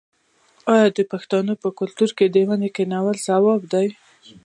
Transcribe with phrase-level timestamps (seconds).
[0.73, 3.87] آیا د پښتنو په کلتور کې د ونو کینول ثواب نه دی؟